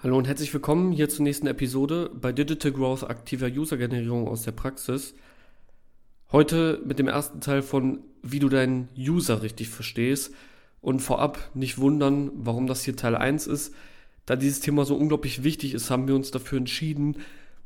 [0.00, 4.52] Hallo und herzlich willkommen hier zur nächsten Episode bei Digital Growth aktiver User-Generierung aus der
[4.52, 5.12] Praxis.
[6.30, 10.32] Heute mit dem ersten Teil von wie du deinen User richtig verstehst
[10.80, 13.74] und vorab nicht wundern, warum das hier Teil 1 ist.
[14.24, 17.16] Da dieses Thema so unglaublich wichtig ist, haben wir uns dafür entschieden,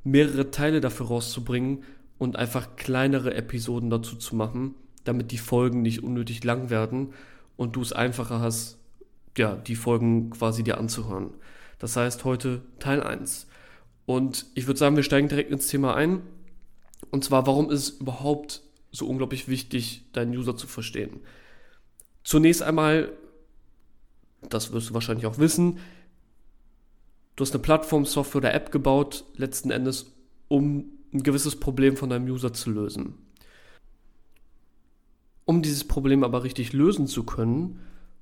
[0.02, 1.84] mehrere Teile dafür rauszubringen
[2.16, 4.74] und einfach kleinere Episoden dazu zu machen,
[5.04, 7.12] damit die Folgen nicht unnötig lang werden
[7.58, 8.78] und du es einfacher hast,
[9.36, 11.34] ja, die Folgen quasi dir anzuhören.
[11.82, 13.48] Das heißt heute Teil 1.
[14.06, 16.22] Und ich würde sagen, wir steigen direkt ins Thema ein.
[17.10, 21.18] Und zwar, warum ist es überhaupt so unglaublich wichtig, deinen User zu verstehen?
[22.22, 23.10] Zunächst einmal,
[24.48, 25.80] das wirst du wahrscheinlich auch wissen,
[27.34, 30.12] du hast eine Plattform, Software oder App gebaut, letzten Endes,
[30.46, 33.14] um ein gewisses Problem von deinem User zu lösen.
[35.46, 37.80] Um dieses Problem aber richtig lösen zu können,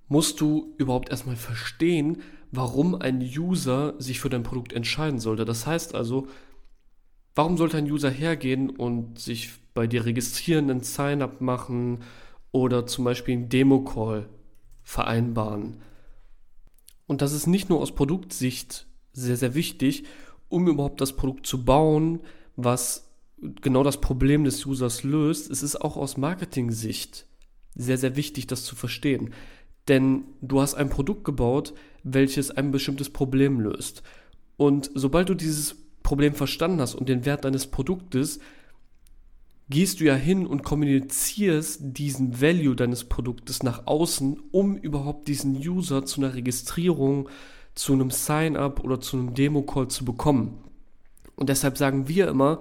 [0.09, 5.45] musst du überhaupt erstmal verstehen, warum ein User sich für dein Produkt entscheiden sollte.
[5.45, 6.29] Das heißt also,
[7.35, 12.01] warum sollte ein User hergehen und sich bei dir registrieren, einen Sign-up machen
[12.53, 14.29] oder zum Beispiel einen Demo-Call
[14.83, 15.81] vereinbaren?
[17.07, 20.05] Und das ist nicht nur aus Produktsicht sehr, sehr wichtig,
[20.49, 22.21] um überhaupt das Produkt zu bauen,
[22.57, 23.11] was
[23.63, 25.51] genau das Problem des Users löst.
[25.51, 27.27] Es ist auch aus Marketing-Sicht
[27.75, 29.33] sehr, sehr wichtig, das zu verstehen.
[29.91, 31.75] Denn du hast ein Produkt gebaut,
[32.05, 34.03] welches ein bestimmtes Problem löst.
[34.57, 38.39] Und sobald du dieses Problem verstanden hast und den Wert deines Produktes,
[39.69, 45.57] gehst du ja hin und kommunizierst diesen Value deines Produktes nach außen, um überhaupt diesen
[45.57, 47.29] User zu einer Registrierung,
[47.75, 50.59] zu einem Sign-up oder zu einem Demo-Call zu bekommen.
[51.35, 52.61] Und deshalb sagen wir immer,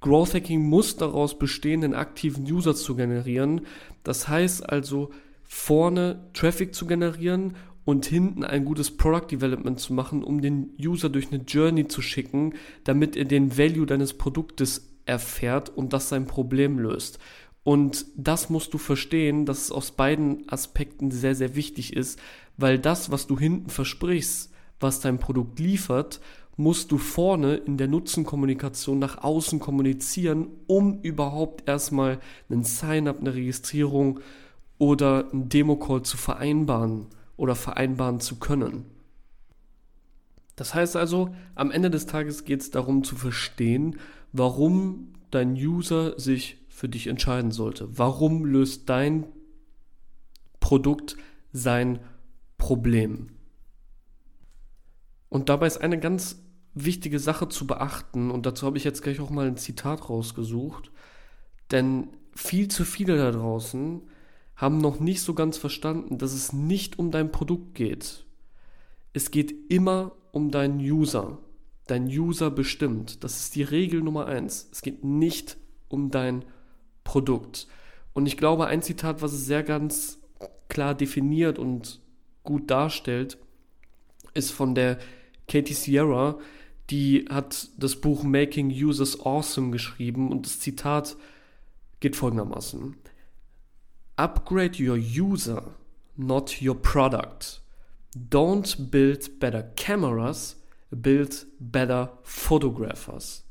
[0.00, 3.62] Growth Hacking muss daraus bestehen, einen aktiven User zu generieren.
[4.04, 5.10] Das heißt also,
[5.52, 11.10] vorne Traffic zu generieren und hinten ein gutes Product Development zu machen, um den User
[11.10, 16.26] durch eine Journey zu schicken, damit er den Value deines Produktes erfährt und das sein
[16.26, 17.18] Problem löst.
[17.64, 22.18] Und das musst du verstehen, dass es aus beiden Aspekten sehr, sehr wichtig ist,
[22.56, 26.20] weil das, was du hinten versprichst, was dein Produkt liefert,
[26.56, 33.34] musst du vorne in der Nutzenkommunikation nach außen kommunizieren, um überhaupt erstmal einen Sign-up, eine
[33.34, 34.20] Registrierung
[34.82, 37.06] oder einen Demo-Call zu vereinbaren
[37.36, 38.84] oder vereinbaren zu können.
[40.56, 44.00] Das heißt also, am Ende des Tages geht es darum zu verstehen,
[44.32, 47.96] warum dein User sich für dich entscheiden sollte.
[47.96, 49.26] Warum löst dein
[50.58, 51.16] Produkt
[51.52, 52.00] sein
[52.58, 53.28] Problem?
[55.28, 56.42] Und dabei ist eine ganz
[56.74, 60.90] wichtige Sache zu beachten, und dazu habe ich jetzt gleich auch mal ein Zitat rausgesucht,
[61.70, 64.02] denn viel zu viele da draußen
[64.62, 68.24] haben noch nicht so ganz verstanden, dass es nicht um dein Produkt geht.
[69.12, 71.38] Es geht immer um deinen User.
[71.88, 73.24] Dein User bestimmt.
[73.24, 74.68] Das ist die Regel Nummer eins.
[74.70, 75.56] Es geht nicht
[75.88, 76.44] um dein
[77.02, 77.66] Produkt.
[78.12, 80.20] Und ich glaube, ein Zitat, was es sehr ganz
[80.68, 82.00] klar definiert und
[82.44, 83.38] gut darstellt,
[84.32, 84.98] ist von der
[85.48, 86.38] Katie Sierra.
[86.88, 91.16] Die hat das Buch Making Users Awesome geschrieben und das Zitat
[91.98, 93.01] geht folgendermaßen.
[94.22, 95.72] Upgrade your user,
[96.16, 97.58] not your product.
[98.16, 100.54] Don't build better cameras,
[100.92, 103.42] build better photographers.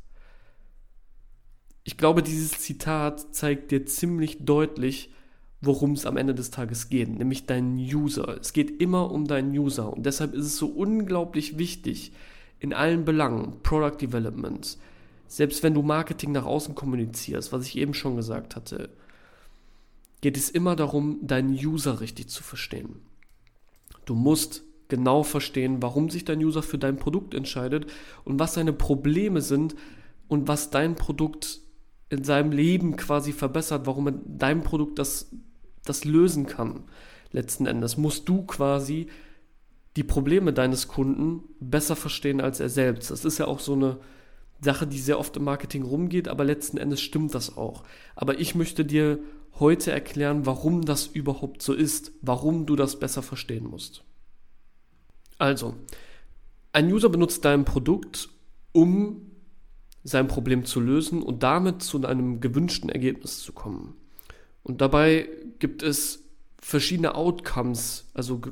[1.84, 5.12] Ich glaube, dieses Zitat zeigt dir ziemlich deutlich,
[5.60, 8.38] worum es am Ende des Tages geht, nämlich deinen User.
[8.40, 12.14] Es geht immer um deinen User und deshalb ist es so unglaublich wichtig
[12.60, 14.78] in allen Belangen, Product Development,
[15.28, 18.90] selbst wenn du Marketing nach außen kommunizierst, was ich eben schon gesagt hatte,
[20.22, 23.02] geht es immer darum, deinen User richtig zu verstehen.
[24.06, 27.88] Du musst genau verstehen, warum sich dein User für dein Produkt entscheidet
[28.24, 29.76] und was seine Probleme sind
[30.28, 31.62] und was dein Produkt
[32.10, 35.32] in seinem Leben quasi verbessert, warum er dein Produkt das,
[35.86, 36.84] das lösen kann.
[37.32, 39.08] Letzten Endes musst du quasi
[39.96, 43.12] die Probleme deines Kunden besser verstehen als er selbst.
[43.12, 43.98] Das ist ja auch so eine
[44.62, 47.84] Sache, die sehr oft im Marketing rumgeht, aber letzten Endes stimmt das auch.
[48.16, 49.20] Aber ich möchte dir
[49.62, 54.04] heute erklären, warum das überhaupt so ist, warum du das besser verstehen musst.
[55.38, 55.76] Also,
[56.74, 58.30] ein User benutzt dein Produkt,
[58.74, 59.32] um
[60.04, 63.96] sein Problem zu lösen und damit zu einem gewünschten Ergebnis zu kommen.
[64.64, 65.30] Und dabei
[65.60, 66.24] gibt es
[66.60, 68.52] verschiedene Outcomes, also ge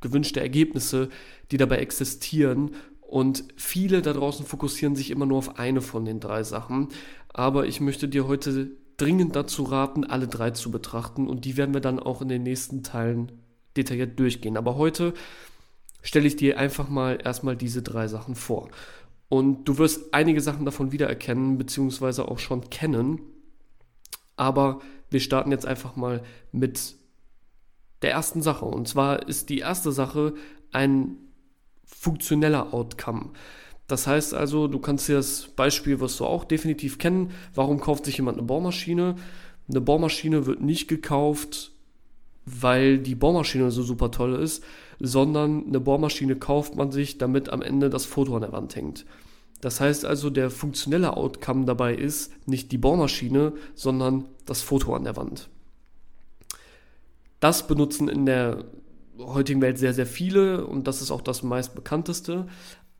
[0.00, 1.08] gewünschte Ergebnisse,
[1.50, 2.70] die dabei existieren.
[3.00, 6.90] Und viele da draußen fokussieren sich immer nur auf eine von den drei Sachen.
[7.32, 11.72] Aber ich möchte dir heute dringend dazu raten, alle drei zu betrachten und die werden
[11.72, 13.32] wir dann auch in den nächsten Teilen
[13.76, 14.56] detailliert durchgehen.
[14.56, 15.14] Aber heute
[16.02, 18.68] stelle ich dir einfach mal erstmal diese drei Sachen vor.
[19.28, 23.20] Und du wirst einige Sachen davon wiedererkennen, beziehungsweise auch schon kennen.
[24.36, 24.80] Aber
[25.10, 26.22] wir starten jetzt einfach mal
[26.52, 26.94] mit
[28.02, 28.64] der ersten Sache.
[28.64, 30.34] Und zwar ist die erste Sache
[30.72, 31.16] ein
[31.84, 33.30] funktioneller Outcome.
[33.88, 37.32] Das heißt also, du kannst dir das Beispiel, wirst du auch definitiv kennen.
[37.54, 39.16] Warum kauft sich jemand eine Bohrmaschine?
[39.68, 41.72] Eine Bohrmaschine wird nicht gekauft,
[42.44, 44.62] weil die Bohrmaschine so super toll ist,
[45.00, 49.06] sondern eine Bohrmaschine kauft man sich, damit am Ende das Foto an der Wand hängt.
[49.62, 55.04] Das heißt also, der funktionelle Outcome dabei ist nicht die Bohrmaschine, sondern das Foto an
[55.04, 55.48] der Wand.
[57.40, 58.64] Das benutzen in der
[59.18, 62.46] heutigen Welt sehr, sehr viele und das ist auch das meistbekannteste.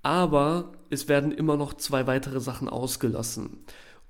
[0.03, 3.59] Aber es werden immer noch zwei weitere Sachen ausgelassen.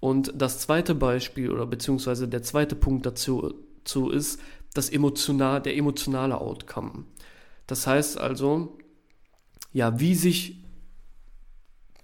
[0.00, 4.40] Und das zweite Beispiel oder beziehungsweise der zweite Punkt dazu, dazu ist
[4.74, 7.04] das emotional, der emotionale Outcome.
[7.66, 8.78] Das heißt also,
[9.72, 10.62] ja, wie sich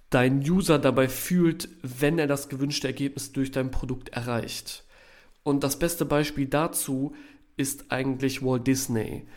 [0.09, 4.83] dein User dabei fühlt, wenn er das gewünschte Ergebnis durch dein Produkt erreicht.
[5.43, 7.13] Und das beste Beispiel dazu
[7.57, 9.27] ist eigentlich Walt Disney.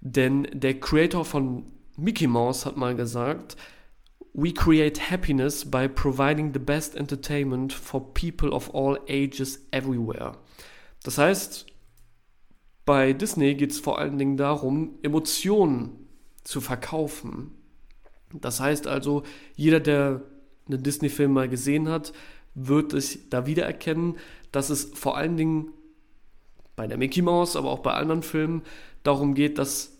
[0.00, 1.64] Denn der Creator von
[1.96, 3.56] Mickey Mouse hat mal gesagt,
[4.36, 10.32] We create happiness by providing the best entertainment for people of all ages everywhere.
[11.04, 11.66] Das heißt,
[12.84, 16.08] bei Disney geht es vor allen Dingen darum, Emotionen
[16.42, 17.52] zu verkaufen.
[18.32, 19.22] Das heißt also,
[19.54, 20.22] jeder, der
[20.68, 22.12] einen Disney-Film mal gesehen hat,
[22.54, 24.16] wird es da wiedererkennen,
[24.50, 25.70] dass es vor allen Dingen
[26.76, 28.62] bei der Mickey Mouse, aber auch bei anderen Filmen
[29.04, 29.93] darum geht, dass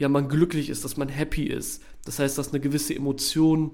[0.00, 1.82] ja man glücklich ist, dass man happy ist.
[2.06, 3.72] Das heißt, dass eine gewisse Emotion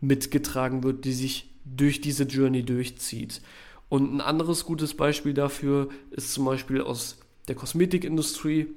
[0.00, 3.40] mitgetragen wird, die sich durch diese Journey durchzieht.
[3.88, 8.74] Und ein anderes gutes Beispiel dafür ist zum Beispiel aus der Kosmetikindustrie.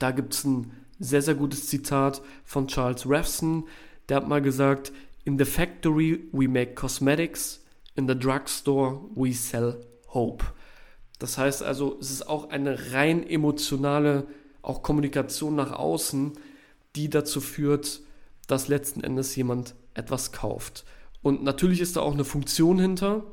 [0.00, 3.68] Da gibt es ein sehr, sehr gutes Zitat von Charles Revson.
[4.08, 4.92] Der hat mal gesagt,
[5.24, 7.64] In the factory we make cosmetics,
[7.94, 10.44] in the drugstore we sell hope.
[11.20, 14.26] Das heißt also, es ist auch eine rein emotionale
[14.62, 16.32] auch Kommunikation nach außen,
[16.96, 18.00] die dazu führt,
[18.46, 20.84] dass letzten Endes jemand etwas kauft.
[21.22, 23.24] Und natürlich ist da auch eine Funktion hinter.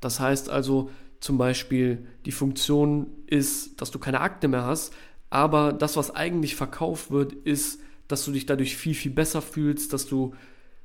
[0.00, 0.90] Das heißt also
[1.20, 4.92] zum Beispiel, die Funktion ist, dass du keine Akte mehr hast,
[5.30, 9.92] aber das, was eigentlich verkauft wird, ist, dass du dich dadurch viel, viel besser fühlst,
[9.92, 10.34] dass du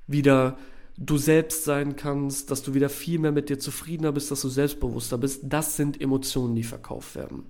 [0.07, 0.57] wieder
[0.97, 4.50] du selbst sein kannst, dass du wieder viel mehr mit dir zufriedener bist, dass du
[4.50, 5.42] selbstbewusster bist.
[5.44, 7.44] Das sind Emotionen, die verkauft werden.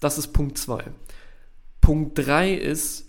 [0.00, 0.84] Das ist Punkt 2.
[1.80, 3.08] Punkt 3 ist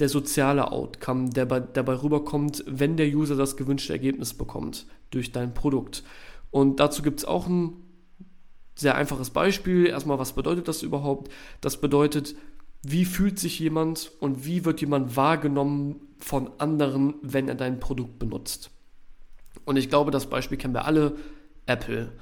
[0.00, 5.32] der soziale Outcome, der bei, dabei rüberkommt, wenn der User das gewünschte Ergebnis bekommt durch
[5.32, 6.02] dein Produkt.
[6.50, 7.74] Und dazu gibt es auch ein
[8.74, 9.86] sehr einfaches Beispiel.
[9.86, 11.30] Erstmal, was bedeutet das überhaupt?
[11.60, 12.34] Das bedeutet,
[12.82, 18.18] wie fühlt sich jemand und wie wird jemand wahrgenommen von anderen, wenn er dein Produkt
[18.18, 18.70] benutzt.
[19.64, 21.16] Und ich glaube, das Beispiel kennen wir alle,
[21.66, 22.12] Apple.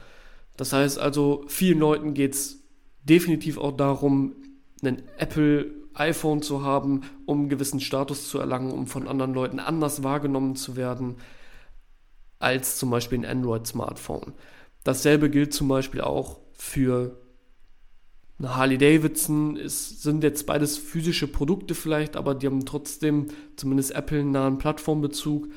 [0.57, 2.63] Das heißt also, vielen Leuten geht es
[3.05, 4.35] definitiv auch darum,
[4.83, 9.61] einen Apple iPhone zu haben, um einen gewissen Status zu erlangen, um von anderen Leuten
[9.61, 11.17] anders wahrgenommen zu werden,
[12.39, 14.33] als zum Beispiel ein Android-Smartphone.
[14.83, 17.21] Dasselbe gilt zum Beispiel auch für
[18.39, 19.57] eine Harley Davidson.
[19.57, 24.59] Es sind jetzt beides physische Produkte vielleicht, aber die haben trotzdem zumindest Apple einen nahen
[24.59, 25.49] Plattformbezug.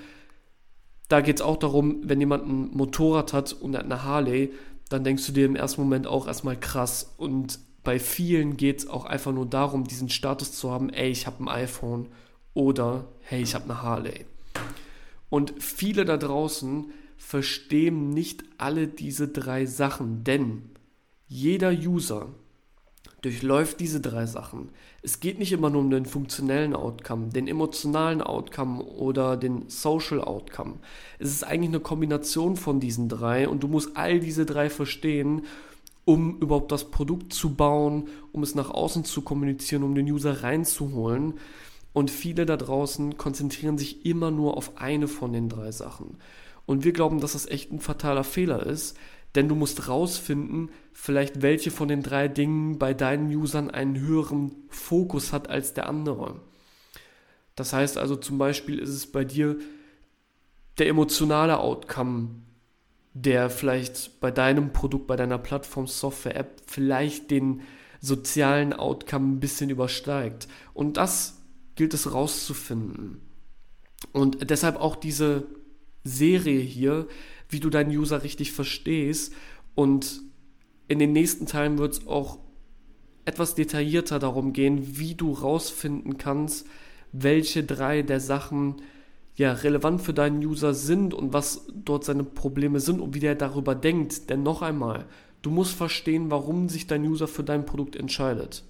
[1.07, 4.51] Da geht es auch darum, wenn jemand ein Motorrad hat und eine Harley,
[4.89, 8.87] dann denkst du dir im ersten Moment auch erstmal krass und bei vielen geht es
[8.87, 12.07] auch einfach nur darum, diesen Status zu haben, ey, ich habe ein iPhone
[12.53, 14.25] oder hey, ich habe eine Harley.
[15.29, 20.69] Und viele da draußen verstehen nicht alle diese drei Sachen, denn
[21.27, 22.27] jeder User
[23.23, 24.69] durchläuft diese drei Sachen.
[25.01, 30.21] Es geht nicht immer nur um den funktionellen Outcome, den emotionalen Outcome oder den Social
[30.21, 30.75] Outcome.
[31.19, 35.43] Es ist eigentlich eine Kombination von diesen drei und du musst all diese drei verstehen
[36.05, 40.43] um überhaupt das Produkt zu bauen, um es nach außen zu kommunizieren, um den User
[40.43, 41.35] reinzuholen.
[41.93, 46.17] Und viele da draußen konzentrieren sich immer nur auf eine von den drei Sachen.
[46.65, 48.97] Und wir glauben, dass das echt ein fataler Fehler ist,
[49.35, 54.51] denn du musst rausfinden, vielleicht welche von den drei Dingen bei deinen Usern einen höheren
[54.69, 56.39] Fokus hat als der andere.
[57.55, 59.57] Das heißt also zum Beispiel ist es bei dir
[60.77, 62.29] der emotionale Outcome,
[63.13, 67.61] der vielleicht bei deinem Produkt, bei deiner Plattform, Software, App vielleicht den
[67.99, 70.47] sozialen Outcome ein bisschen übersteigt.
[70.73, 71.41] Und das
[71.75, 73.21] gilt es rauszufinden.
[74.11, 75.47] Und deshalb auch diese
[76.03, 77.07] Serie hier,
[77.49, 79.33] wie du deinen User richtig verstehst.
[79.75, 80.21] Und
[80.87, 82.39] in den nächsten Teilen wird es auch
[83.25, 86.67] etwas detaillierter darum gehen, wie du rausfinden kannst,
[87.11, 88.81] welche drei der Sachen
[89.35, 93.35] ja relevant für deinen User sind und was dort seine Probleme sind und wie der
[93.35, 94.29] darüber denkt.
[94.29, 95.05] Denn noch einmal,
[95.41, 98.63] du musst verstehen, warum sich dein User für dein Produkt entscheidet.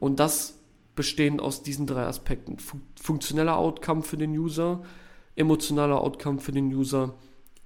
[0.00, 0.58] Und das
[0.94, 2.56] bestehend aus diesen drei Aspekten.
[3.00, 4.82] funktioneller Outcome für den User,
[5.36, 7.14] emotionaler Outcome für den User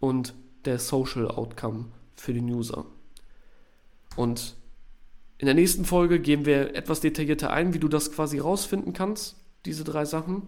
[0.00, 2.86] und der Social Outcome für den User.
[4.16, 4.56] Und
[5.38, 9.36] in der nächsten Folge gehen wir etwas detaillierter ein, wie du das quasi rausfinden kannst,
[9.64, 10.42] diese drei Sachen.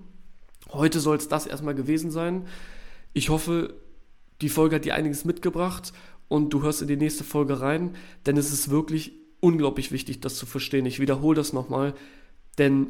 [0.73, 2.47] Heute soll es das erstmal gewesen sein.
[3.13, 3.75] Ich hoffe,
[4.41, 5.93] die Folge hat dir einiges mitgebracht
[6.29, 7.95] und du hörst in die nächste Folge rein,
[8.27, 10.87] denn es ist wirklich unglaublich wichtig, das zu verstehen.
[10.87, 11.95] Ich wiederhole das nochmal,
[12.59, 12.89] denn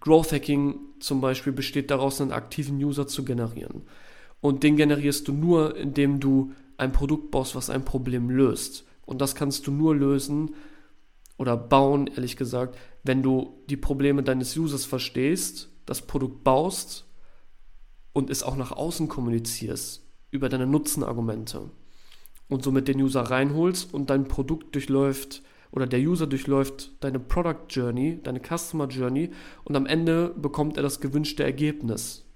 [0.00, 3.82] Growth Hacking zum Beispiel besteht daraus, einen aktiven User zu generieren.
[4.40, 8.84] Und den generierst du nur, indem du ein Produkt baust, was ein Problem löst.
[9.04, 10.54] Und das kannst du nur lösen
[11.36, 17.06] oder bauen, ehrlich gesagt, wenn du die Probleme deines Users verstehst, das Produkt baust
[18.12, 21.70] und es auch nach außen kommunizierst über deine Nutzenargumente
[22.48, 27.66] und somit den User reinholst und dein Produkt durchläuft oder der User durchläuft deine Product
[27.70, 29.30] Journey, deine Customer Journey
[29.64, 32.26] und am Ende bekommt er das gewünschte Ergebnis,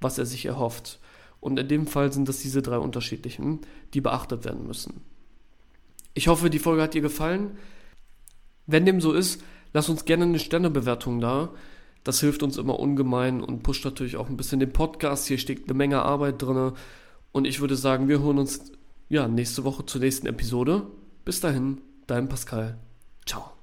[0.00, 1.00] was er sich erhofft.
[1.40, 3.60] Und in dem Fall sind das diese drei unterschiedlichen,
[3.94, 5.02] die beachtet werden müssen.
[6.12, 7.56] Ich hoffe, die Folge hat dir gefallen.
[8.66, 11.50] Wenn dem so ist, lass uns gerne eine Sternebewertung da.
[12.04, 15.26] Das hilft uns immer ungemein und pusht natürlich auch ein bisschen den Podcast.
[15.26, 16.72] Hier steckt eine Menge Arbeit drin.
[17.32, 18.72] Und ich würde sagen, wir hören uns
[19.08, 20.86] ja nächste Woche zur nächsten Episode.
[21.24, 22.78] Bis dahin, dein Pascal.
[23.26, 23.59] Ciao.